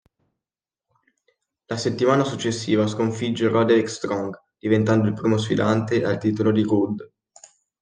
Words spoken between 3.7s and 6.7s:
Strong diventando il primo sfidante al titolo di